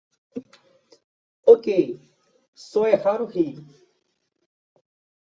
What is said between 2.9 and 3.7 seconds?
raro ir